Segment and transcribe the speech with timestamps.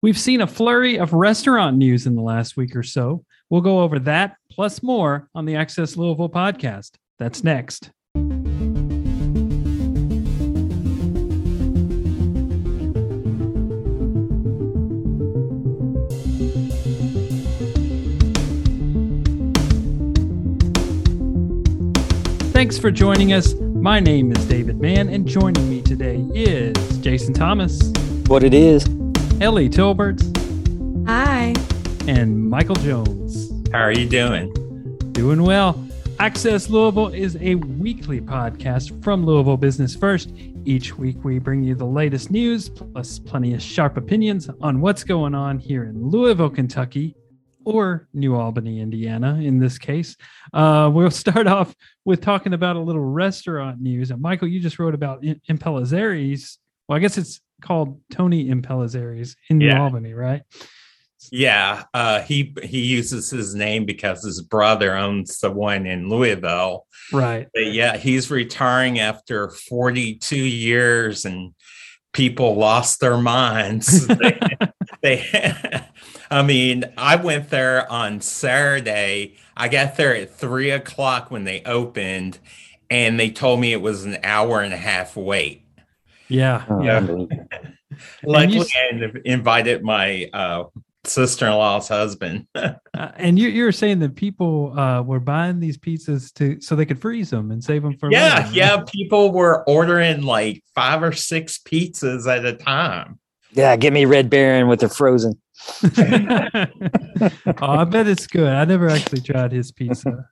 [0.00, 3.24] We've seen a flurry of restaurant news in the last week or so.
[3.50, 6.92] We'll go over that plus more on the Access Louisville podcast.
[7.18, 7.90] That's next.
[22.52, 23.54] Thanks for joining us.
[23.54, 27.80] My name is David Mann, and joining me today is Jason Thomas,
[28.26, 28.97] What it is.
[29.40, 30.20] Ellie Tolbert,
[31.06, 31.54] Hi.
[32.08, 33.50] and Michael Jones.
[33.72, 34.52] How are you doing?
[35.12, 35.84] Doing well.
[36.18, 40.32] Access Louisville is a weekly podcast from Louisville Business First.
[40.64, 45.04] Each week, we bring you the latest news plus plenty of sharp opinions on what's
[45.04, 47.14] going on here in Louisville, Kentucky,
[47.64, 50.16] or New Albany, Indiana, in this case.
[50.52, 54.10] Uh, we'll start off with talking about a little restaurant news.
[54.10, 56.58] And Michael, you just wrote about I- Impellizzeri's.
[56.88, 60.42] Well, I guess it's called Tony Impellizzeri's in New Albany, right?
[61.32, 66.86] Yeah, uh, he he uses his name because his brother owns the one in Louisville.
[67.12, 67.48] Right.
[67.52, 71.54] But yeah, he's retiring after 42 years, and
[72.12, 74.06] people lost their minds.
[74.06, 74.38] they,
[75.02, 75.82] they-
[76.30, 79.36] I mean, I went there on Saturday.
[79.56, 82.38] I got there at three o'clock when they opened,
[82.90, 85.64] and they told me it was an hour and a half wait.
[86.28, 86.64] Yeah.
[86.68, 86.96] Oh, Yeah.
[86.98, 87.46] unbelievable.
[88.24, 90.64] Luckily, s- I inv- invited my uh,
[91.04, 92.46] sister-in-law's husband.
[92.98, 96.74] Uh, and you you were saying that people uh, were buying these pizzas to so
[96.74, 98.50] they could freeze them and save them for yeah, later.
[98.52, 98.82] yeah.
[98.88, 103.20] People were ordering like five or six pizzas at a time.
[103.52, 105.40] Yeah, get me Red Baron with the frozen.
[105.84, 106.66] oh,
[107.60, 108.48] I bet it's good.
[108.52, 110.28] I never actually tried his pizza.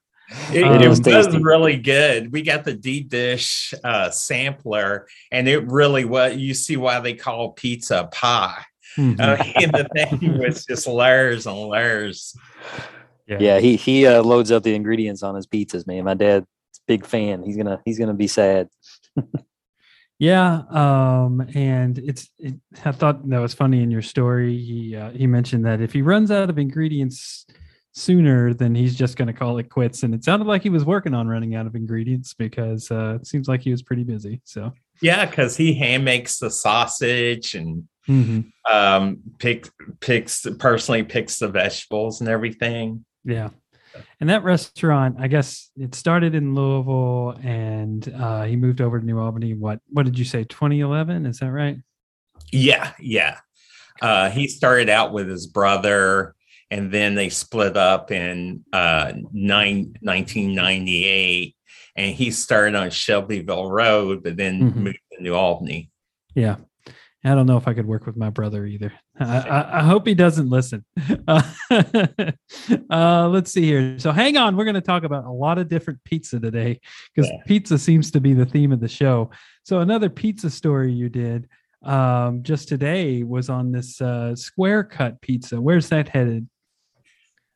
[0.53, 1.43] It, Um, it It was was tasty.
[1.43, 2.33] really good.
[2.33, 6.37] We got the deep dish uh, sampler, and it really was.
[6.37, 8.65] You see why they call pizza pie.
[8.97, 9.21] Mhm.
[9.21, 12.35] I mean, the thing was just layers and layers.
[13.29, 16.05] Yeah, he he uh, loads up the ingredients on his pizzas, man.
[16.05, 16.47] My dad's
[16.87, 17.43] big fan.
[17.45, 18.69] He's gonna he's gonna be sad.
[20.19, 22.31] Yeah, um, and it's.
[22.39, 22.55] It,
[22.87, 24.57] I thought that was funny in your story.
[24.57, 27.45] He uh, he mentioned that if he runs out of ingredients
[28.01, 30.03] sooner, than he's just going to call it quits.
[30.03, 33.27] And it sounded like he was working on running out of ingredients because uh, it
[33.27, 34.43] seems like he was pretty busy.
[34.45, 38.53] So, Yeah, because he hand makes the sausage and Mhm.
[38.71, 39.69] um, pick,
[40.01, 43.05] picks personally picks the vegetables and everything.
[43.25, 43.49] yeah.
[44.21, 49.07] And that restaurant, I guess it started in Louisville, and uh, he moved over to
[49.07, 49.55] New Albany.
[49.55, 50.45] What What did you say?
[50.45, 51.25] 2011?
[51.25, 51.79] Is that right?
[52.53, 53.39] Yeah, yeah.
[54.03, 56.35] Uh, he started out with his brother,
[56.71, 61.55] and then they split up in uh, nine, 1998.
[61.97, 64.77] And he started on Shelbyville Road, but then Mhm.
[64.77, 65.91] moved to New Albany.
[66.35, 66.57] Yeah.
[67.25, 68.93] I don't know if I could work with my brother either.
[69.19, 70.85] I, I, I hope he doesn't listen.
[71.27, 71.43] Uh,
[72.91, 73.99] uh, let's see here.
[73.99, 74.57] So hang on.
[74.57, 76.81] We're going to talk about a lot of different pizza today
[77.15, 77.39] because Yeah.
[77.47, 79.31] pizza seems to be the theme of the show.
[79.65, 81.49] So another pizza story you did
[81.83, 85.61] um, just today was on this uh, square cut pizza.
[85.61, 86.49] Where's that headed?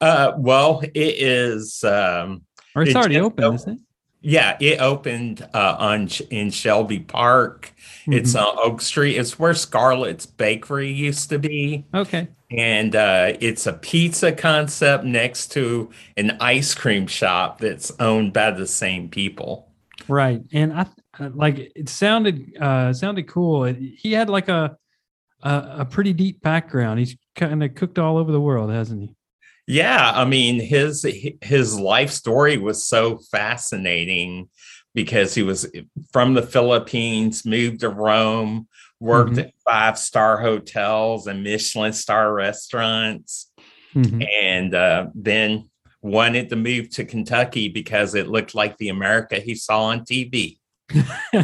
[0.01, 1.83] Uh, well, it is.
[1.85, 2.43] Um,
[2.75, 3.79] Or it's It already just open, isn't it?
[4.23, 7.73] yeah, it opened uh, on in Shelby Park.
[8.07, 8.41] It's Mhm.
[8.41, 9.17] on Oak Street.
[9.17, 11.85] It's where Scarlett's Bakery used to be.
[11.95, 12.29] okay.
[12.53, 18.51] and uh, it's a pizza concept next to an ice cream shop that's owned by
[18.51, 19.69] the same people.
[20.09, 20.43] Right.
[20.53, 20.87] And I
[21.21, 23.65] uh, like it sounded uh sounded cool.
[23.67, 24.77] It, he had like a
[25.45, 26.99] a, a pretty deep background.
[26.99, 29.15] He's kind of cooked all over the world, hasn't he?
[29.71, 31.07] Yeah, I mean his
[31.43, 34.49] his life story was so fascinating
[34.95, 35.71] because he was
[36.13, 38.67] from the Philippines, moved to Rome,
[38.99, 39.45] worked Mhm.
[39.45, 43.53] at five star hotels and Michelin star restaurants,
[43.95, 44.27] Mhm.
[44.43, 45.71] and uh, then
[46.03, 50.59] wanted to move to Kentucky because it looked like the America he saw on TV.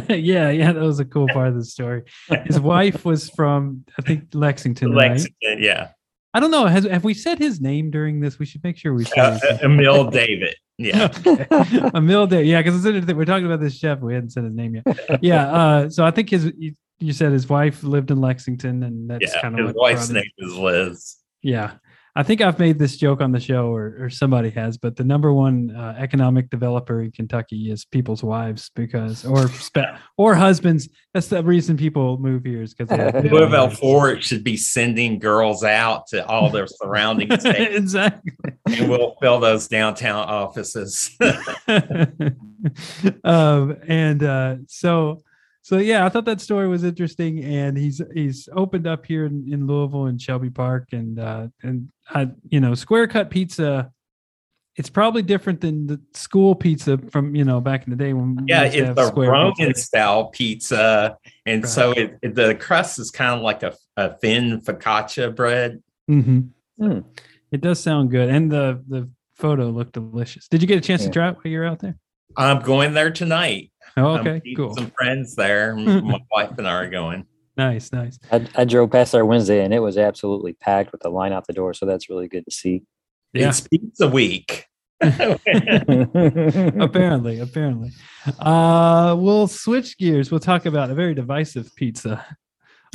[0.09, 2.03] yeah, yeah, that was a cool part of the story.
[2.45, 5.11] His wife was from I think Lexington, right?
[5.11, 5.89] Lexington, yeah.
[6.37, 6.67] I don't know.
[6.67, 8.37] Has have we said his name during this?
[8.37, 9.57] We should make sure we say Uh, his uh.
[9.63, 10.55] Emil David.
[10.77, 11.11] Yeah.
[11.95, 12.45] Emil David.
[12.45, 14.01] Yeah, because we're talking about this chef.
[14.01, 15.19] We hadn't said his name yet.
[15.23, 15.51] Yeah.
[15.51, 16.53] Uh, so I think his
[16.99, 19.41] you, said his wife lived in Lexington, and that's Yeah.
[19.41, 21.15] kind of His wife's name is Liz.
[21.41, 21.71] Yeah.
[22.17, 25.03] I think I've made this joke on the show, or, or somebody has, but the
[25.03, 30.89] number one uh, economic developer in Kentucky is people's wives because, or spe- or husbands.
[31.13, 33.77] That's the reason people move here is because they have good Louisville wives.
[33.77, 38.33] Ford should be sending girls out to all their surrounding states, exactly.
[38.65, 41.15] and we'll fill those downtown offices.
[43.23, 45.21] um, and uh, so
[45.67, 49.45] so yeah, I thought that story was interesting, and he's he's opened up here in,
[49.51, 53.91] in Louisville and Shelby Park, and uh, and I, you know, square cut pizza.
[54.77, 58.45] It's probably different than the school pizza from you know back in the day when
[58.47, 59.83] yeah, it's the Roman pizza.
[59.83, 61.69] style pizza, and right.
[61.69, 65.83] so it, it, the crust is kind of like a, a thin focaccia bread.
[66.09, 66.39] Mm-hmm.
[66.81, 67.03] Mm.
[67.51, 70.47] It does sound good, and the the photo looked delicious.
[70.47, 71.07] Did you get a chance yeah.
[71.07, 71.97] to try it while you were out there?
[72.37, 73.71] I'm going there tonight.
[73.97, 74.73] Oh, okay, cool.
[74.75, 75.75] Some friends there.
[75.75, 77.25] My wife and I are going.
[77.57, 78.17] Nice, nice.
[78.31, 81.47] I, I, drove past there Wednesday and it was absolutely packed with the line out
[81.47, 81.73] the door.
[81.73, 82.83] So that's really good to see.
[83.33, 83.49] Yeah.
[83.49, 84.67] It's pizza week.
[85.01, 87.89] apparently, apparently.
[88.39, 90.29] Uh, we'll switch gears.
[90.29, 92.23] We'll talk about a very divisive pizza.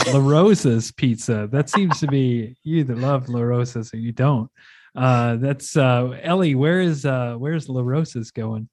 [0.07, 1.49] La Rosa's pizza.
[1.51, 4.49] That seems to be you either love La Rosa's or you don't.
[4.95, 6.55] Uh, that's uh, Ellie.
[6.55, 8.69] Where is uh, where's La Rosa's going?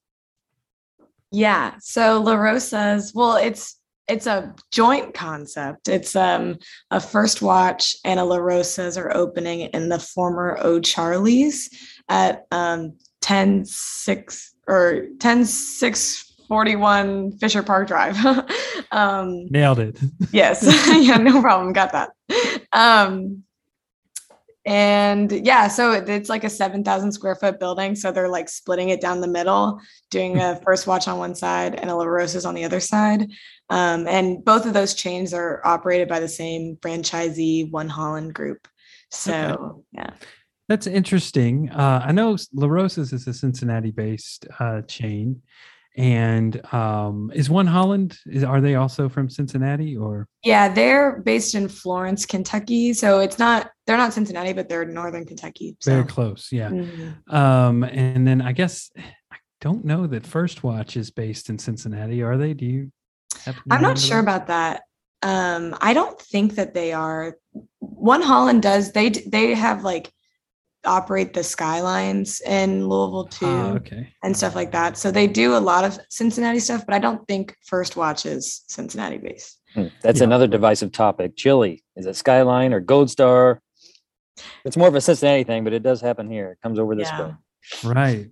[1.32, 1.76] Yeah.
[1.80, 3.76] So La Rosa's, well, it's
[4.08, 5.88] it's a joint concept.
[5.88, 6.58] It's um
[6.92, 11.70] a first watch and a La Rosa's are opening in the former O'Charley's
[12.10, 18.18] at um 10 6 or 10 6 41 Fisher Park Drive.
[18.92, 20.00] um nailed it.
[20.32, 20.64] yes.
[21.00, 21.74] yeah, no problem.
[21.74, 22.10] Got that.
[22.74, 23.44] Um
[24.70, 27.96] and yeah, so it's like a 7,000 square foot building.
[27.96, 29.80] So they're like splitting it down the middle,
[30.12, 33.32] doing a first watch on one side and a La Rosa's on the other side.
[33.72, 38.68] Um, and both of those chains are operated by the same franchisee, One Holland Group.
[39.10, 39.82] So, okay.
[39.94, 40.12] yeah.
[40.68, 41.72] That's interesting.
[41.72, 45.42] Uh, I know La Rosa's is a Cincinnati based uh, chain
[45.98, 50.28] and um, is one holland is, are they also from cincinnati or?
[50.44, 52.94] Yeah they're based in florence kentucky.
[52.94, 55.92] So it's not they're not cincinnati but they're northern kentucky so.
[55.92, 56.70] very close yeah.
[56.70, 57.36] Mm-hmm.
[57.36, 58.92] um, and then i guess
[59.32, 62.22] i don't know that first watch is based in cincinnati.
[62.22, 62.54] Are they?
[62.54, 62.92] Do you
[63.70, 64.24] i'm not sure that?
[64.24, 64.84] about that.
[65.22, 67.38] Um, i don't think that they are.
[67.80, 70.12] One holland does they they have like
[70.86, 74.14] operate the skylines in Louisville too, oh, okay.
[74.24, 74.98] and stuff like that.
[74.98, 78.64] So they do a lot of Cincinnati stuff, but I don't think First Watch is
[78.68, 79.60] Cincinnati based.
[79.74, 79.88] Hmm.
[80.02, 80.26] That's yeah.
[80.26, 81.36] another divisive topic.
[81.36, 83.62] Chili is it Skyline or Gold Star?
[84.64, 86.52] It's more of a Cincinnati thing, but it does happen here.
[86.52, 87.26] It comes over this yeah.
[87.26, 87.34] way.
[87.84, 88.32] Right.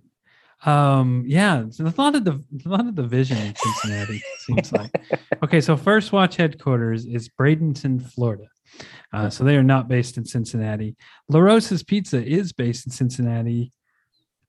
[0.66, 4.90] Um, yeah, so a lot of the a lot of division in Cincinnati seems like.
[5.40, 8.48] Okay, so First Watch headquarters is Bradenton, Florida.
[9.12, 10.96] Uh, so they are not based in Cincinnati.
[11.28, 13.72] La Rosa's Pizza is based in Cincinnati.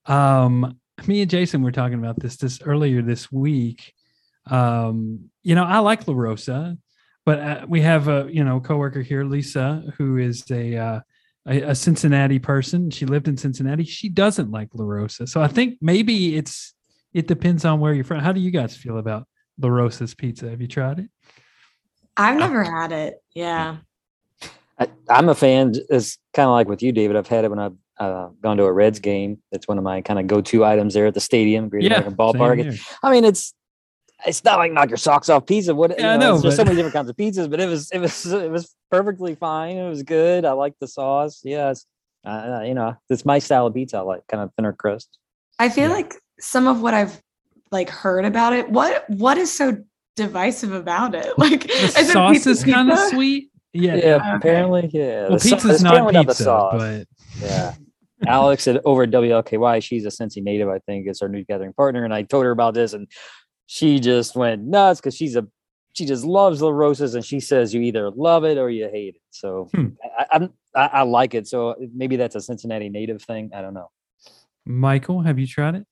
[0.06, 3.94] Um, me and Jason were talking about this this earlier this week.
[4.46, 6.76] Um, you know, I like La Rosa,
[7.24, 11.00] but uh, we have a you know coworker here, Lisa, who is a, uh,
[11.46, 12.90] a, a Cincinnati person.
[12.90, 13.84] She lived in Cincinnati.
[13.84, 16.74] She doesn't like La Rosa, so I think maybe it's
[17.12, 18.20] it depends on where you're from.
[18.20, 19.26] How do you guys feel about
[19.58, 20.50] La Rosa's Pizza?
[20.50, 21.10] Have you tried it?
[22.16, 23.22] I've never had it.
[23.34, 23.78] Yeah.
[24.80, 24.88] I,
[25.18, 25.74] am a fan.
[25.90, 27.16] It's kind of like with you, David.
[27.16, 29.42] I've had it when I've uh, gone to a Reds game.
[29.52, 32.16] It's one of my kind of go-to items there at the stadium, Great yeah, American
[32.16, 32.80] Ballpark.
[33.02, 33.54] I mean, it's
[34.26, 35.74] it's not like knock your socks off pizza.
[35.74, 37.90] What yeah, you know, know there's so many different kinds of pizzas, but it was
[37.90, 39.76] it was it was perfectly fine.
[39.76, 40.44] It was good.
[40.44, 41.40] I like the sauce.
[41.44, 41.86] Yes,
[42.24, 43.98] uh, you know, it's my style of pizza.
[43.98, 45.18] I like kind of thinner crust.
[45.58, 45.94] I feel yeah.
[45.94, 47.20] like some of what I've
[47.70, 48.70] like heard about it.
[48.70, 49.78] What what is so
[50.16, 51.32] divisive about it?
[51.38, 53.49] Like the sauce is kind of sweet.
[53.72, 54.36] Yeah, yeah.
[54.36, 55.28] Apparently, yeah.
[55.28, 57.06] Well, the pizza's not pizza, but
[57.40, 57.74] yeah.
[58.26, 61.72] Alex at over at WLKY, she's a Cincy native, I think, is our new gathering
[61.72, 63.06] partner, and I told her about this, and
[63.66, 65.46] she just went nuts because she's a
[65.92, 69.14] she just loves La Rosas, and she says you either love it or you hate
[69.16, 69.22] it.
[69.30, 69.88] So hmm.
[70.18, 71.46] I, I'm I, I like it.
[71.46, 73.50] So maybe that's a Cincinnati native thing.
[73.54, 73.90] I don't know.
[74.66, 75.86] Michael, have you tried it?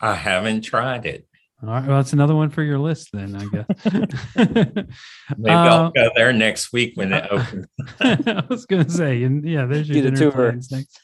[0.00, 1.26] I haven't tried it.
[1.60, 1.84] All right.
[1.84, 3.66] Well, that's another one for your list then, I guess.
[5.36, 7.66] Maybe uh, I'll go there next week when it opens.
[8.00, 11.00] I was going to say, and yeah, there's your dinner plans next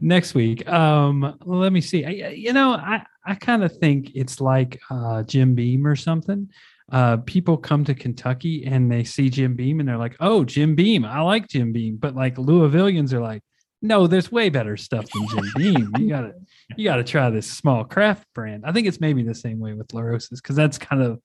[0.00, 0.66] next week.
[0.66, 2.04] Um, let me see.
[2.04, 6.48] I, you know, I I kind of think it's like uh, Jim Beam or something.
[6.90, 10.74] Uh, people come to Kentucky and they see Jim Beam and they're like, "Oh, Jim
[10.74, 13.42] Beam, I like Jim Beam," but like Louisvillians are like,
[13.82, 15.92] "No, there's way better stuff than Jim Beam.
[15.98, 16.34] You got to."
[16.76, 18.64] you got to try this small craft brand.
[18.64, 21.20] I think it's maybe the same way with La Rosa's because that's kind of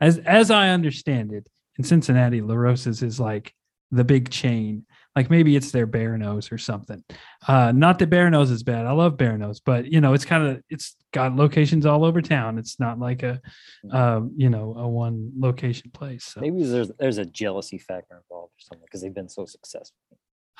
[0.00, 1.48] as as I understand it
[1.78, 3.52] in Cincinnati, La Rosa's is like
[3.90, 4.84] the big chain.
[5.16, 7.02] Like maybe it's their Bearno's or something.
[7.46, 8.86] Uh, not that Bearno's is bad.
[8.86, 12.58] I love Bearno's, but you know, it's kind of it's got locations all over town.
[12.58, 13.40] It's not like a
[13.92, 16.24] uh, you know a one location place.
[16.24, 16.40] So.
[16.40, 19.96] Maybe there's there's a jealousy factor involved or something because they've been so successful.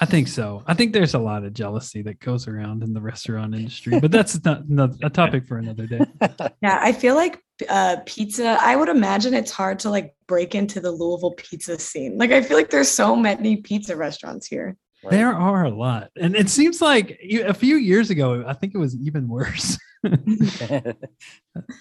[0.00, 0.62] I think so.
[0.67, 4.12] I think there's a lot of jealousy that goes around in the restaurant industry, but
[4.12, 6.00] that's not, not a topic for another day.
[6.62, 8.59] Yeah, I feel like uh, pizza.
[8.61, 12.19] I would imagine it's hard to like break into the Louisville pizza scene.
[12.19, 14.76] Like, I feel like there's so many pizza restaurants here.
[15.05, 15.12] Right.
[15.12, 18.78] There are a lot, and it seems like a few years ago, I think it
[18.78, 19.78] was even worse.
[20.05, 20.95] I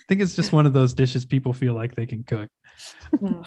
[0.08, 2.50] think it's just one of those dishes people feel like they can cook.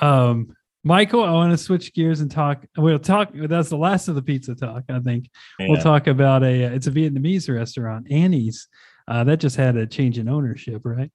[0.01, 2.65] Um, Michael, I want to switch gears and talk.
[2.77, 3.33] We'll talk.
[3.35, 4.85] That's the last of the pizza talk.
[4.89, 5.69] I think yeah.
[5.69, 6.63] we'll talk about a.
[6.75, 8.69] It's a Vietnamese restaurant, Annie's.
[9.07, 11.11] Uh, that just had a change in ownership, right?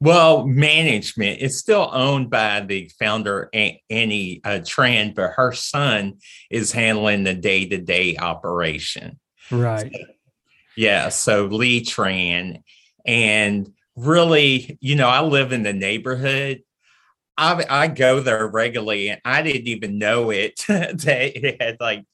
[0.00, 1.38] Well, management.
[1.40, 6.18] It's still owned by the founder Annie uh, Tran, but her son
[6.50, 9.18] is handling the day to day operation.
[9.50, 9.92] Right.
[9.92, 9.98] So,
[10.76, 11.08] yeah.
[11.08, 12.62] So Lee Tran,
[13.06, 16.62] and really, you know, I live in the neighborhood
[17.36, 22.04] I, I go there regularly and I didn't even know it that it had like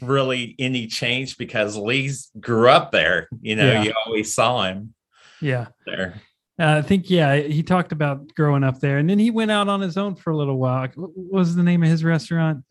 [0.00, 3.28] really any change because Lee's grew up there.
[3.40, 3.82] You know, yeah.
[3.82, 4.94] you always saw him.
[5.40, 5.66] Yeah.
[5.86, 6.20] There.
[6.60, 9.68] Uh, I think, yeah, he talked about growing up there and then he went out
[9.68, 10.88] on his own for a little while.
[10.96, 12.64] What was the name of his restaurant?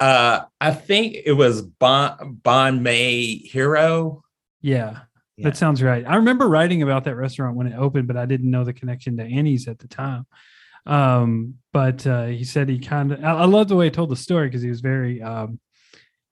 [0.00, 4.22] Uh, I think it was Bon, Banh Mi Hero.
[4.60, 5.00] Yeah,
[5.36, 6.04] yeah, that sounds right.
[6.06, 9.16] I remember writing about that restaurant when it opened, but I didn't know the connection
[9.18, 10.26] to Annie's at the time.
[10.86, 14.10] Um, but uh, he said he kind of, I, I love the way he told
[14.10, 15.58] the story because he was very, um,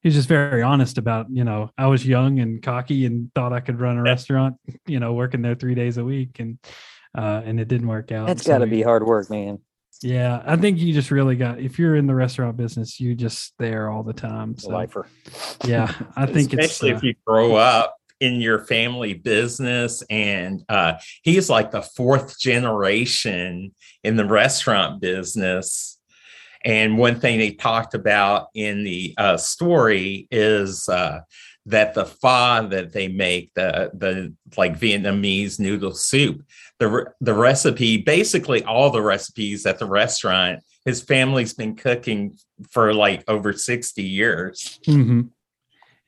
[0.03, 3.53] he was just very honest about, you know, I was young and cocky and thought
[3.53, 4.57] I could run a restaurant,
[4.87, 6.59] you know, working there three days a week and,
[7.17, 8.27] uh, and it didn't work out.
[8.27, 9.61] That's so got to be hard work, man.
[10.03, 13.55] Yeah, I think you just really got if you're in the restaurant business, you just
[13.59, 14.59] there all the time.
[14.59, 15.07] So, Lifer.
[15.65, 20.95] Yeah, I think especially uh, if you grow up in your family business and uh,
[21.25, 23.75] he's like the fourth generation
[24.05, 25.99] in the restaurant business
[26.65, 31.19] and one thing they talked about in the uh, story is uh,
[31.67, 36.43] that the pho that they make the the like vietnamese noodle soup
[36.79, 42.37] the the recipe basically all the recipes at the restaurant his family's been cooking
[42.71, 45.23] for like over 60 years mm-hmm.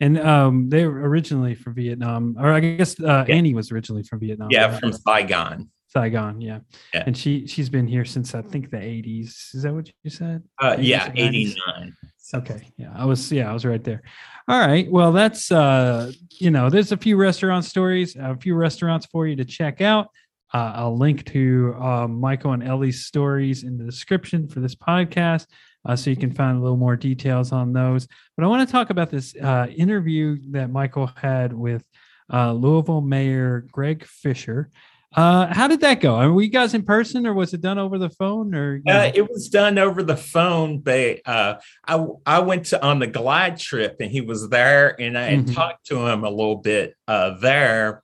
[0.01, 3.35] And um, they were originally from Vietnam, or I guess uh, yeah.
[3.35, 4.49] Annie was originally from Vietnam.
[4.51, 4.81] Yeah, right?
[4.81, 5.71] from Saigon.
[5.95, 6.59] Saigon, yeah.
[6.93, 7.05] yeah.
[7.07, 9.55] And she she's been here since I think the 80s.
[9.55, 10.43] Is that what you said?
[10.61, 11.95] Uh, yeah, 89.
[12.35, 12.69] Okay.
[12.77, 14.03] Yeah, I was yeah, I was right there.
[14.49, 14.91] All right.
[14.91, 19.37] Well, that's uh, you know, there's a few restaurant stories, a few restaurants for you
[19.37, 20.09] to check out.
[20.55, 25.47] Uh, I'll link to uh, Michael and Ellie's stories in the description for this podcast
[25.85, 28.07] uh, so you can find a little more details on those.
[28.37, 31.85] But I want to talk about this uh, interview that Michael had with
[32.33, 34.71] uh, Louisville Mayor Greg Fisher.
[35.15, 36.17] Uh, how did that go?
[36.17, 38.55] i were you guys in person, or was it done over the phone?
[38.55, 40.79] Or it was done over the phone.
[40.79, 41.57] But uh,
[41.87, 45.53] I I went to on the glide trip, and he was there, and I mm-hmm.
[45.53, 48.03] talked to him a little bit there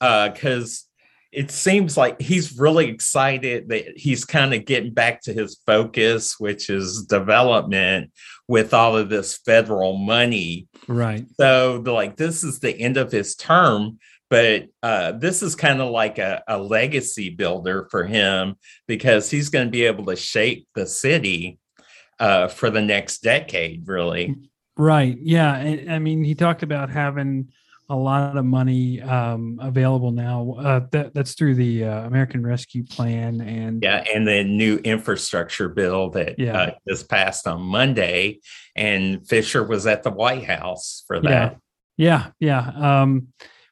[0.00, 0.86] because
[1.36, 6.40] it seems like he's really excited that he's kind of getting back to his focus,
[6.40, 8.10] which is development
[8.48, 10.66] with all of this federal money.
[10.88, 11.26] Right.
[11.38, 13.98] So, like, this is the end of his term,
[14.30, 18.54] but uh, this is kind of like a, a legacy builder for him
[18.88, 21.58] because he's going to be able to shape the city
[22.18, 24.34] uh, for the next decade, really.
[24.78, 25.18] Right.
[25.20, 25.52] Yeah.
[25.52, 27.52] I mean, he talked about having
[27.88, 30.56] a lot of money um, available now.
[30.58, 35.68] Uh, that, that's through the uh, American Rescue Plan and yeah, and the new infrastructure
[35.68, 36.58] bill that yeah.
[36.58, 38.40] uh, just passed on Monday.
[38.74, 41.58] And Fisher was at the White House for that.
[41.96, 42.66] Yeah, yeah.
[42.74, 43.02] yeah.
[43.02, 43.28] Um,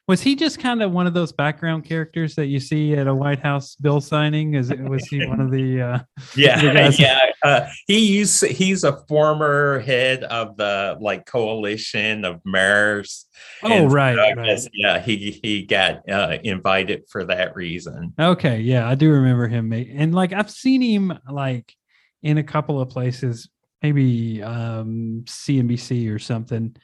[0.07, 3.15] was he just kind of one of those background characters that you see at a
[3.15, 4.53] White House bill signing?
[4.53, 5.81] Is it, was he one of the?
[5.81, 5.99] Uh,
[6.35, 7.19] yeah, the yeah.
[7.43, 13.25] Uh, he used he's a former head of the like coalition of mayors.
[13.63, 14.67] Oh right, so right.
[14.73, 14.99] yeah.
[14.99, 18.13] He he got uh, invited for that reason.
[18.19, 21.73] Okay, yeah, I do remember him, and like I've seen him like
[22.21, 23.49] in a couple of places,
[23.81, 26.75] maybe um, CNBC or something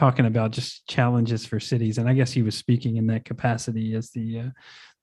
[0.00, 3.94] talking about just challenges for cities, and I guess he was speaking in that capacity
[3.94, 4.48] as the uh,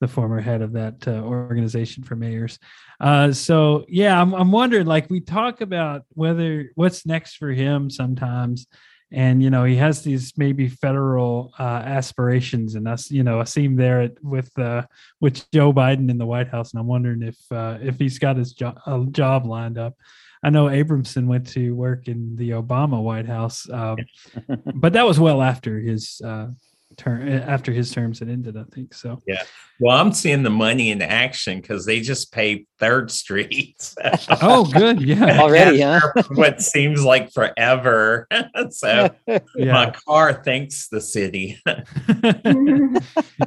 [0.02, 2.58] the former head of that uh, organization for mayors.
[3.00, 7.92] Uh, so yeah, I'm I'm wondering like we talk about whether what's next for him
[7.92, 8.66] sometimes,
[9.12, 13.44] and you know he has these maybe federal uh, aspirations, and us you know I
[13.44, 14.82] see him there at, with uh,
[15.22, 18.36] with Joe Biden in the White House, and I'm wondering if uh, if he's got
[18.36, 19.94] his jo- job lined up.
[20.48, 23.98] I know Abramson went to work in the Obama White House, um,
[24.76, 26.48] but that was well after his uh,
[26.96, 28.56] term after his terms had ended.
[28.56, 29.22] I think so.
[29.28, 29.44] Yeah.
[29.82, 33.94] Well, I'm seeing the money in action because they just paved Third Street.
[34.42, 35.02] oh, good.
[35.02, 35.38] Yeah.
[35.42, 36.00] Already, huh?
[36.30, 38.26] what seems like forever.
[38.70, 39.74] so yeah.
[39.74, 41.62] my car thanks the city.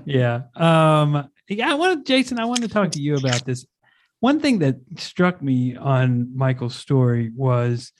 [0.05, 0.43] yeah.
[0.55, 1.31] Um.
[1.49, 1.71] Yeah.
[1.71, 2.39] I wanted Jason.
[2.39, 3.65] I wanted to talk to you about this.
[4.21, 7.93] One thing that struck me on Michael's story was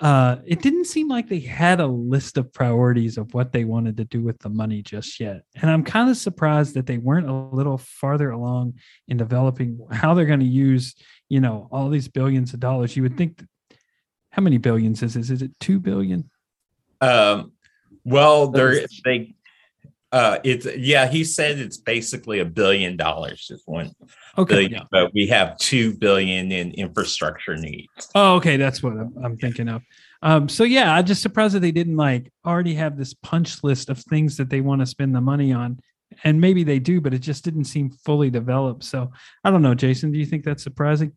[0.00, 3.98] uh, it didn't seem like they had a list of priorities of what they wanted
[3.98, 5.42] to do with the money just yet.
[5.54, 8.74] And I'm kind of surprised that they weren't a little farther along
[9.08, 10.94] in developing how they're going to use,
[11.28, 12.96] you know, all these billions of dollars.
[12.96, 13.48] You would think, that,
[14.30, 15.28] how many billions is this?
[15.28, 16.30] Is it two billion?
[17.02, 17.52] Um,
[18.04, 19.34] well, they're, they,
[20.12, 21.06] uh, it's yeah.
[21.06, 23.46] He said it's basically a billion dollars.
[23.46, 23.92] Just one
[24.38, 24.54] Okay.
[24.54, 24.82] Billion, yeah.
[24.90, 28.10] But we have two billion in infrastructure needs.
[28.14, 28.56] Oh, okay.
[28.56, 29.82] That's what I'm, I'm thinking of.
[30.22, 33.88] Um, so yeah, I'm just surprised that they didn't like already have this punch list
[33.88, 35.80] of things that they want to spend the money on.
[36.24, 38.84] And maybe they do, but it just didn't seem fully developed.
[38.84, 39.12] So
[39.44, 40.12] I don't know, Jason.
[40.12, 41.12] Do you think that's surprising?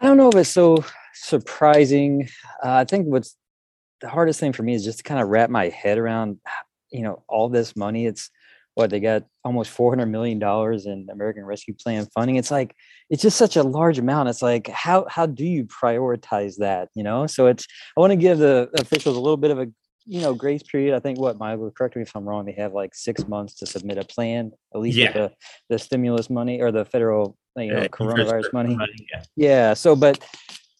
[0.00, 2.28] I don't know if it's so surprising.
[2.62, 3.36] Uh, I think what's
[4.00, 6.38] the hardest thing for me is just to kind of wrap my head around,
[6.90, 8.06] you know, all this money.
[8.06, 8.30] It's
[8.76, 12.76] what they got almost 400 million dollars in american rescue plan funding it's like
[13.08, 17.02] it's just such a large amount it's like how how do you prioritize that you
[17.02, 17.66] know so it's
[17.96, 19.66] i want to give the officials a little bit of a
[20.04, 22.74] you know grace period i think what michael correct me if i'm wrong they have
[22.74, 25.10] like six months to submit a plan at least yeah.
[25.10, 25.32] the,
[25.70, 29.22] the stimulus money or the federal you know uh, coronavirus money, money yeah.
[29.36, 30.22] yeah so but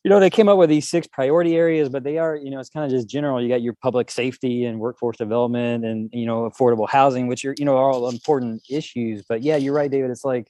[0.06, 2.60] you know, they came up with these six priority areas, but they are, you know,
[2.60, 3.42] it's kind of just general.
[3.42, 7.56] You got your public safety and workforce development and, you know, affordable housing, which are,
[7.58, 9.24] you know, are all important issues.
[9.28, 10.12] But yeah, you're right, David.
[10.12, 10.46] It's like,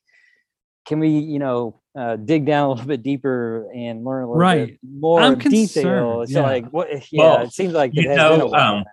[0.84, 4.38] can we, you know, uh, dig down a little bit deeper and learn a little
[4.38, 4.66] right.
[4.66, 5.60] bit more I'm detail?
[5.62, 6.28] Concerned.
[6.28, 6.46] So yeah.
[6.46, 8.84] like, what, yeah, well, it seems like you know, um,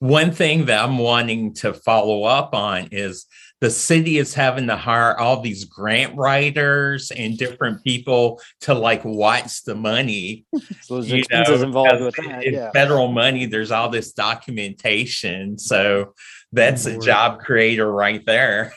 [0.00, 3.26] one thing that I'm wanting to follow up on is
[3.60, 9.04] the city is having to hire all these grant writers and different people to like
[9.04, 10.46] watch the money.
[10.80, 12.50] so there's expenses know, involved with that.
[12.50, 12.70] Yeah.
[12.72, 15.58] Federal money, there's all this documentation.
[15.58, 16.14] So
[16.50, 18.72] that's a job creator right there.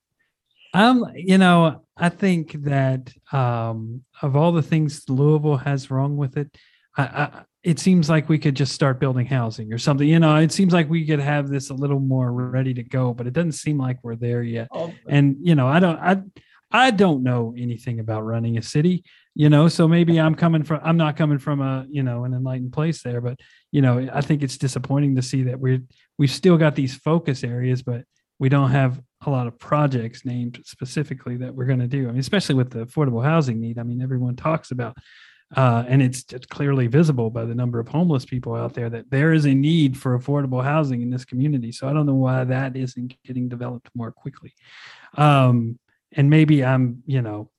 [0.74, 6.36] um, you know, I think that um of all the things Louisville has wrong with
[6.36, 6.56] it,
[6.96, 10.06] I, I it seems like we could just start building housing or something.
[10.06, 13.12] You know, it seems like we could have this a little more ready to go,
[13.12, 14.68] but it doesn't seem like we're there yet.
[14.72, 16.22] Oh, and you know, I don't, I,
[16.70, 19.04] I don't know anything about running a city.
[19.34, 22.34] You know, so maybe I'm coming from, I'm not coming from a, you know, an
[22.34, 23.38] enlightened place there, but
[23.70, 25.82] you know, I think it's disappointing to see that we're
[26.18, 28.04] we've still got these focus areas, but
[28.38, 32.08] we don't have a lot of projects named specifically that we're going to do.
[32.08, 33.78] I mean, especially with the affordable housing need.
[33.78, 34.96] I mean, everyone talks about
[35.56, 39.32] uh, and it's, clearly visible by the number of homeless people out there that there
[39.32, 41.72] is a need for affordable housing in this community.
[41.72, 44.54] So I don't know why that isn't getting developed more quickly.
[45.16, 45.78] Um,
[46.12, 47.50] and maybe I'm, you know,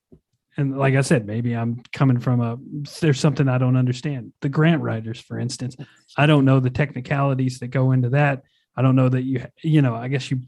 [0.58, 2.58] and like I said, maybe I'm coming from a
[3.00, 4.34] there's something I don't understand.
[4.42, 5.76] The grant writers, for instance,
[6.18, 8.44] I don't know the technicalities that go into that.
[8.76, 10.42] I don't know that you, you know, I guess you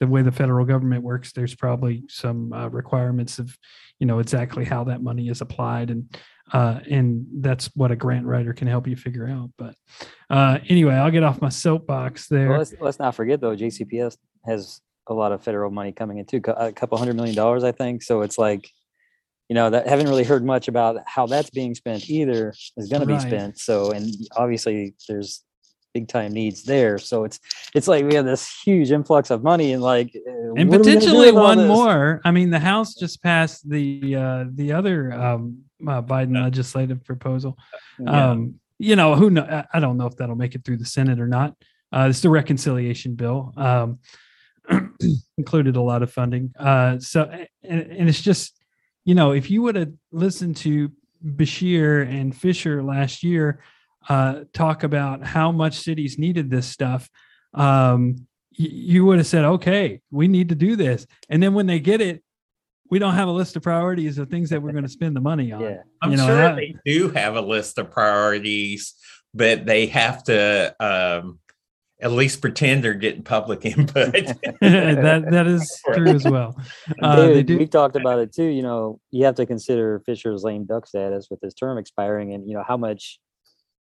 [0.00, 3.56] the way the federal government works, there's probably some uh, requirements of,
[3.98, 6.16] you know, exactly how that money is applied, and
[6.52, 9.50] uh, and that's what a grant writer can help you figure out.
[9.56, 9.74] But
[10.30, 12.50] uh, anyway, I'll get off my soapbox there.
[12.50, 16.26] Well, let's, let's not forget though, JCPS has a lot of federal money coming in
[16.26, 18.02] too, a couple hundred million dollars, I think.
[18.02, 18.70] So it's like,
[19.48, 22.52] you know, that haven't really heard much about how that's being spent either.
[22.76, 23.58] Is going to be spent.
[23.58, 25.42] So, and obviously, there's
[25.94, 26.98] big time needs there.
[26.98, 27.40] So it's
[27.74, 31.66] it's like we have this huge influx of money and like uh, and potentially one
[31.66, 32.20] more.
[32.24, 36.44] I mean, the House just passed the uh, the other um, uh, Biden yeah.
[36.44, 37.58] legislative proposal.
[37.98, 38.30] Yeah.
[38.30, 39.64] Um, you know, who know?
[39.72, 41.54] I don't know if that'll make it through the Senate or not.
[41.92, 43.52] Uh, it's the reconciliation bill.
[43.56, 43.98] Um,
[45.38, 46.52] included a lot of funding.
[46.58, 47.24] Uh, so
[47.62, 48.62] and, and it's just
[49.04, 50.92] you know if you would have listened to
[51.24, 53.60] Beshear and Fisher last year
[54.08, 57.10] uh, talk about how much cities needed this stuff,
[57.54, 61.06] um, you would have said, okay, we need to do this.
[61.28, 62.22] And then when they get it,
[62.90, 65.20] we don't have a list of priorities of things that we're going to spend the
[65.20, 65.60] money on.
[65.60, 65.82] Yeah.
[66.02, 68.94] I'm you know, sure that, they do have a list of priorities,
[69.34, 71.38] but they have to um,
[72.00, 74.12] at least pretend they're getting public input.
[74.60, 76.56] that that is true as well.
[77.02, 78.44] Uh, David, we talked about it too.
[78.44, 82.48] You know, you have to consider Fisher's lame duck status with his term expiring, and
[82.48, 83.18] you know how much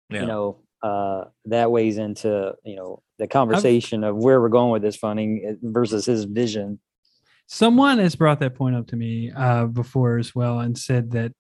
[0.10, 0.22] yeah.
[0.22, 4.72] you know uh, that weighs into you know the conversation I've, of where we're going
[4.72, 6.80] with this funding eh, versus his vision
[7.52, 11.34] someone has brought that point up to me uh, before as well and said that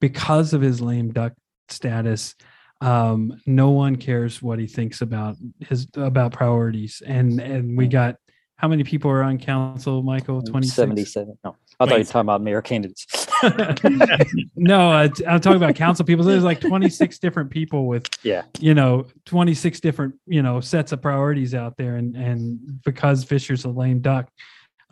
[0.00, 1.32] because of his lame duck
[1.68, 2.34] status
[2.82, 7.00] um, no one cares what he thinks about his about priorities.
[7.06, 8.16] And and we got
[8.56, 10.42] how many people are on council, Michael?
[10.42, 10.74] 26?
[10.74, 11.38] 77.
[11.44, 13.06] No, I thought you were talking about mayor candidates.
[14.56, 16.24] no, uh, I'm talking about council people.
[16.24, 21.00] There's like 26 different people with, yeah, you know, 26 different, you know, sets of
[21.02, 21.96] priorities out there.
[21.96, 24.28] And, and because Fisher's a lame duck,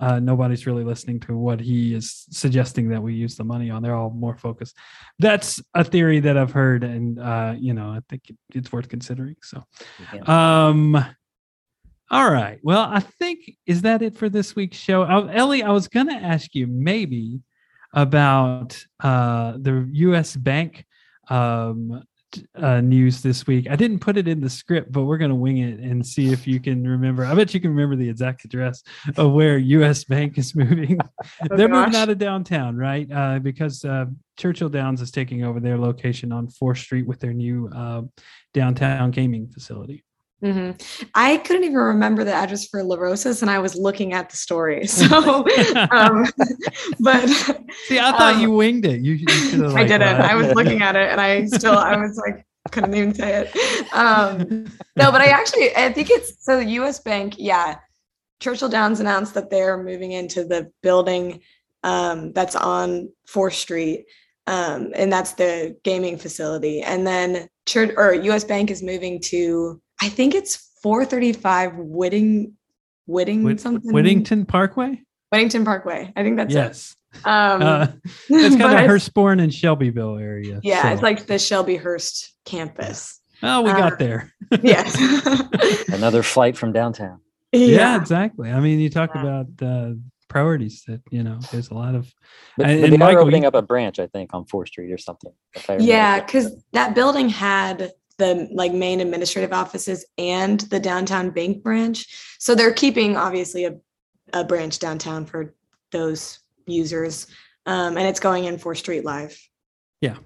[0.00, 3.82] uh, nobody's really listening to what he is suggesting that we use the money on.
[3.82, 4.76] They're all more focused.
[5.18, 9.36] That's a theory that I've heard, and uh, you know, I think it's worth considering.
[9.42, 9.62] So,
[10.26, 10.96] um,
[12.10, 12.58] all right.
[12.62, 15.04] Well, I think is that it for this week's show.
[15.04, 17.40] Ellie, I was going to ask you maybe
[17.92, 20.34] about uh, the U.S.
[20.34, 20.86] Bank
[21.28, 22.02] um,
[22.54, 23.68] uh, news this week.
[23.70, 26.32] I didn't put it in the script, but we're going to wing it and see
[26.32, 27.24] if you can remember.
[27.24, 28.82] I bet you can remember the exact address
[29.16, 30.04] of where U.S.
[30.10, 30.98] Bank is moving.
[31.22, 31.86] oh, They're gosh.
[31.86, 33.10] moving out of downtown, right?
[33.10, 37.32] Uh, because uh, Churchill Downs is taking over their location on 4th Street with their
[37.32, 38.02] new uh,
[38.54, 40.04] downtown gaming facility.
[40.42, 41.07] Mm-hmm.
[41.14, 44.37] I couldn't even remember the address for La Rosas, and I was looking at the
[44.37, 44.87] story.
[45.00, 45.46] So,
[45.90, 46.26] um,
[47.00, 47.29] but
[47.87, 49.00] see, I thought um, you winged it.
[49.00, 50.20] You, you like, I didn't.
[50.20, 53.94] I was looking at it, and I still, I was like, couldn't even say it.
[53.94, 56.59] Um, no, but I actually, I think it's so.
[56.59, 57.00] The U.S.
[57.00, 57.79] Bank, yeah.
[58.40, 61.40] Churchill Downs announced that they're moving into the building
[61.83, 64.07] um, that's on Fourth Street,
[64.46, 66.83] um, and that's the gaming facility.
[66.83, 68.44] And then Church or U.S.
[68.44, 72.54] Bank is moving to I think it's 435 Whitting
[73.06, 75.02] Whitting Whit- something Whittington Parkway.
[75.30, 76.12] Whittington Parkway.
[76.16, 76.96] I think that's yes.
[77.14, 77.26] It.
[77.26, 77.86] Um, uh,
[78.28, 80.60] it's kind of Hurstbourne and Shelbyville area.
[80.62, 80.88] Yeah, so.
[80.90, 83.20] it's like the Shelbyhurst campus.
[83.42, 84.32] Oh, we uh, got there.
[84.62, 84.96] yes.
[85.88, 87.20] Another flight from downtown.
[87.52, 87.66] Yeah.
[87.66, 88.50] yeah, exactly.
[88.50, 89.22] I mean, you talk yeah.
[89.22, 89.94] about uh,
[90.28, 91.40] priorities that you know.
[91.50, 92.12] There's a lot of.
[92.56, 94.68] But, and, but they Michael, are opening you, up a branch, I think, on Fourth
[94.68, 95.32] Street or something.
[95.80, 102.06] Yeah, because that building had the like main administrative offices and the downtown bank branch.
[102.38, 103.76] So they're keeping obviously a,
[104.33, 105.54] a branch downtown for
[105.90, 107.26] those users.
[107.66, 109.37] Um, and it's going in Fourth Street Live.
[110.00, 110.16] Yeah.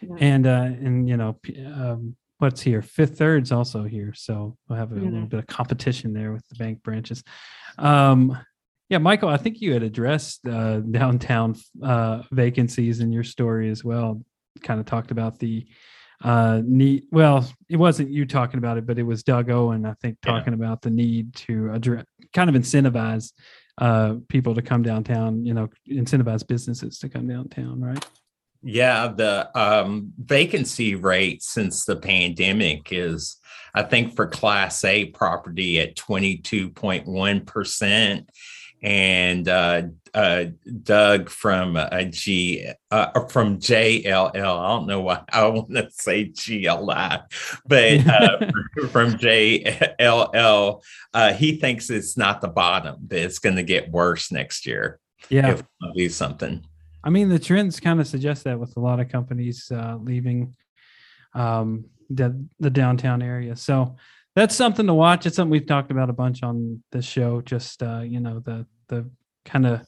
[0.00, 0.16] yeah.
[0.18, 4.92] And uh and you know um what's here fifth third's also here so we'll have
[4.92, 5.04] a mm-hmm.
[5.04, 7.24] little bit of competition there with the bank branches
[7.78, 8.38] um
[8.90, 13.82] yeah michael i think you had addressed uh downtown uh vacancies in your story as
[13.82, 14.20] well
[14.62, 15.66] kind of talked about the
[16.22, 19.92] uh need well it wasn't you talking about it but it was doug owen i
[19.94, 20.64] think talking yeah.
[20.64, 23.32] about the need to address kind of incentivize
[23.78, 28.06] uh people to come downtown you know incentivize businesses to come downtown right
[28.62, 33.36] yeah the um vacancy rate since the pandemic is
[33.74, 38.30] i think for class a property at 22.1 percent
[38.86, 39.82] and uh,
[40.14, 40.44] uh,
[40.84, 44.36] Doug from uh, G uh, from JLL.
[44.36, 47.18] I don't know why I want to say GLI,
[47.66, 48.50] but uh,
[48.90, 54.30] from JLL, uh, he thinks it's not the bottom; that it's going to get worse
[54.30, 55.00] next year.
[55.30, 56.64] Yeah, if we do something.
[57.02, 60.54] I mean, the trends kind of suggest that with a lot of companies uh, leaving
[61.34, 63.56] um, the the downtown area.
[63.56, 63.96] So
[64.36, 65.26] that's something to watch.
[65.26, 67.40] It's something we've talked about a bunch on this show.
[67.40, 69.10] Just uh, you know the the
[69.44, 69.86] kind of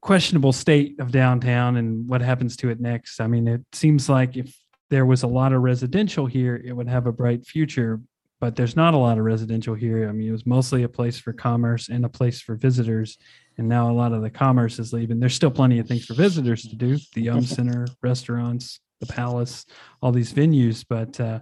[0.00, 3.20] questionable state of downtown and what happens to it next.
[3.20, 4.54] I mean, it seems like if
[4.90, 8.00] there was a lot of residential here, it would have a bright future.
[8.40, 10.08] But there's not a lot of residential here.
[10.08, 13.16] I mean, it was mostly a place for commerce and a place for visitors.
[13.58, 15.20] And now a lot of the commerce is leaving.
[15.20, 19.66] There's still plenty of things for visitors to do the Yum Center, restaurants, the Palace,
[20.00, 20.84] all these venues.
[20.88, 21.40] But uh,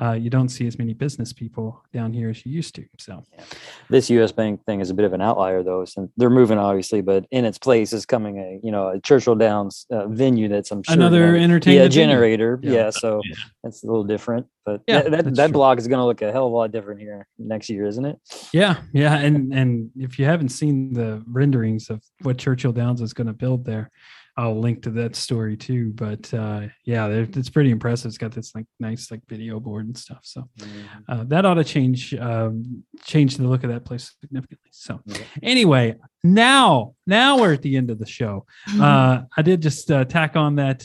[0.00, 2.84] uh, you don't see as many business people down here as you used to.
[2.98, 3.44] So, yeah.
[3.88, 4.30] this U.S.
[4.30, 7.44] Bank thing is a bit of an outlier, though, since they're moving obviously, but in
[7.46, 10.94] its place is coming a you know a Churchill Downs uh, venue that's I'm sure
[10.94, 12.60] another you know, entertainment yeah, generator.
[12.62, 12.72] Yeah.
[12.72, 13.36] yeah so yeah.
[13.62, 16.30] that's a little different, but yeah, that that, that blog is going to look a
[16.30, 18.18] hell of a lot different here next year, isn't it?
[18.52, 23.12] Yeah, yeah, and and if you haven't seen the renderings of what Churchill Downs is
[23.12, 23.90] going to build there,
[24.38, 25.92] I'll link to that story too.
[25.94, 28.10] But uh, yeah, it's pretty impressive.
[28.10, 30.18] It's got this like nice like video board and stuff.
[30.22, 30.80] So mm-hmm.
[31.08, 34.70] uh, that ought to change um, change the look of that place significantly.
[34.72, 35.00] So
[35.42, 38.44] anyway, now now we're at the end of the show.
[38.68, 38.82] Mm-hmm.
[38.82, 40.84] Uh, I did just uh, tack on that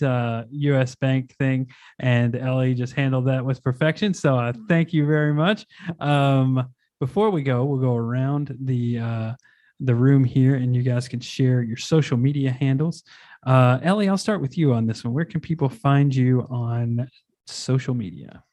[0.51, 0.91] U.S.
[0.93, 4.13] Uh, Bank thing, and Ellie just handled that with perfection.
[4.13, 5.65] So uh, thank you very much.
[5.99, 6.69] Um,
[7.01, 9.35] before we go, we'll go around the
[9.81, 13.03] the room here and you guys can share your social media handles.
[13.45, 15.13] Uh, Ellie, I'll start with you on this one.
[15.13, 17.09] Where can people find you on
[17.47, 18.43] social media?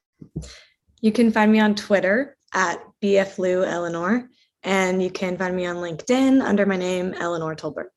[1.00, 4.28] You can find me on Twitter at BFLU Eleanor,
[4.62, 7.88] and you can find me on LinkedIn under my name, Eleanor Tolbert.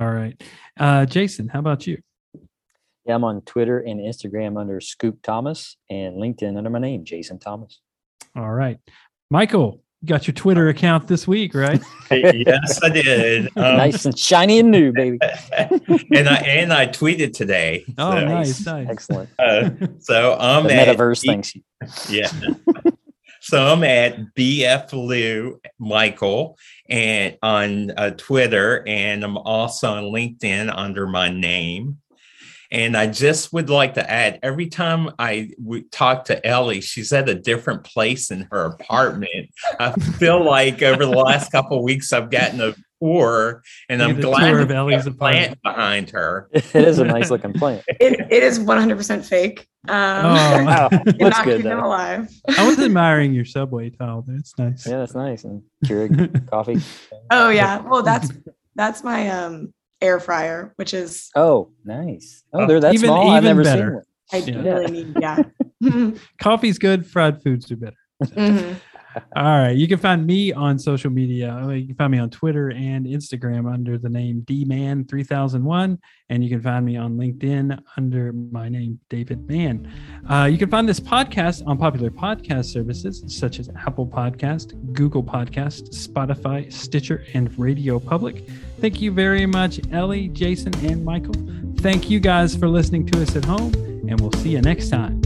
[0.00, 0.42] All right.
[0.78, 1.98] Uh, Jason, how about you?
[3.04, 7.38] Yeah, I'm on Twitter and Instagram under Scoop Thomas and LinkedIn under my name, Jason
[7.38, 7.80] Thomas.
[8.34, 8.78] All right.
[9.30, 11.80] Michael, you got your Twitter account this week, right?
[12.10, 13.46] yes, I did.
[13.56, 15.18] Um, nice and shiny and new, baby.
[15.58, 17.84] and I and I tweeted today.
[17.98, 18.24] Oh, so.
[18.24, 19.30] nice, nice, excellent.
[19.38, 21.54] Uh, so I'm the at metaverse things.
[22.08, 22.30] Yeah.
[23.40, 26.56] so I'm at BF Lou Michael
[26.88, 31.98] and on uh, Twitter, and I'm also on LinkedIn under my name.
[32.72, 35.50] And I just would like to add every time I
[35.90, 39.50] talk to Ellie, she's at a different place in her apartment.
[39.78, 44.18] I feel like over the last couple of weeks, I've gotten a tour, and I'm
[44.18, 46.48] glad tour of Ellie's plant behind her.
[46.54, 47.84] It is a nice looking plant.
[47.86, 49.68] It, it is 100% fake.
[49.86, 50.88] Um, oh, wow.
[51.18, 51.62] that's good.
[51.64, 52.30] Them alive.
[52.56, 54.24] I was admiring your subway tile.
[54.26, 54.86] That's nice.
[54.86, 55.44] Yeah, that's nice.
[55.44, 56.80] And Keurig coffee.
[57.30, 57.80] Oh yeah.
[57.80, 58.30] Well, that's
[58.76, 62.42] that's my um air fryer, which is oh nice.
[62.52, 63.22] Oh, they're that even, small.
[63.24, 63.80] Even I've never better.
[63.80, 64.04] seen one.
[64.32, 64.74] I yeah.
[64.74, 65.42] really need yeah.
[66.38, 67.06] Coffee's good.
[67.06, 67.96] Fried foods are better.
[68.22, 68.74] Mm-hmm.
[69.36, 69.76] All right.
[69.76, 71.54] You can find me on social media.
[71.54, 75.98] Uh, you can find me on Twitter and Instagram under the name dman3001.
[76.28, 79.92] And you can find me on LinkedIn under my name, David Mann.
[80.28, 85.22] Uh, you can find this podcast on popular podcast services such as Apple Podcast, Google
[85.22, 88.48] Podcast, Spotify, Stitcher, and Radio Public.
[88.80, 91.34] Thank you very much, Ellie, Jason, and Michael.
[91.78, 93.74] Thank you guys for listening to us at home,
[94.08, 95.20] and we'll see you next time.